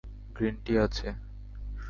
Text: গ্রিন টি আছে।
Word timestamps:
গ্রিন 0.35 0.55
টি 0.65 0.73
আছে। 0.77 1.07